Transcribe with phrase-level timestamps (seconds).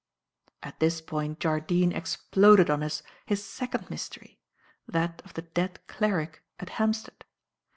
[0.63, 4.39] "At this point Jardine exploded on us his second mystery;
[4.87, 7.23] that of the dead cleric at Hampstead.